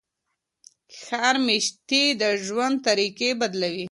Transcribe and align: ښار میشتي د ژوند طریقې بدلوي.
ښار 1.01 1.35
میشتي 1.45 2.03
د 2.21 2.23
ژوند 2.45 2.75
طریقې 2.87 3.29
بدلوي. 3.41 3.85